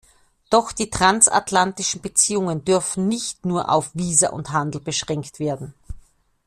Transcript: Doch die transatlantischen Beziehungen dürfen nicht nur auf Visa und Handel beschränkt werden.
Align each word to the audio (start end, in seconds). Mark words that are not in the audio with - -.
Doch 0.49 0.71
die 0.71 0.89
transatlantischen 0.89 2.01
Beziehungen 2.01 2.65
dürfen 2.65 3.07
nicht 3.07 3.45
nur 3.45 3.69
auf 3.69 3.91
Visa 3.93 4.29
und 4.31 4.49
Handel 4.49 4.81
beschränkt 4.81 5.37
werden. 5.39 5.75